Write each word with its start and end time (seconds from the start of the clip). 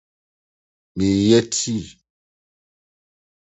Mereyɛ 0.97 1.39
tii. 1.53 1.83